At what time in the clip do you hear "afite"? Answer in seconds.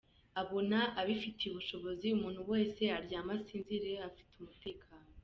4.07-4.31